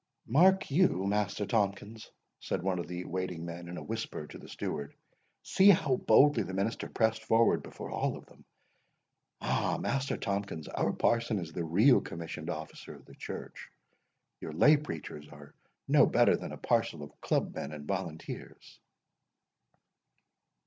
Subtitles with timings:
[0.25, 2.09] "Mark you, Master Tomkins,"
[2.39, 6.55] said one of the waiting men in a whisper to the steward,—"See how boldly the
[6.55, 8.43] minister pressed forward before all of them.
[9.41, 9.77] Ah!
[9.79, 15.53] Master Tomkins, our parson is the real commissioned officer of the church—your lay preachers are
[15.87, 18.79] no better than a parcel of club men and volunteers."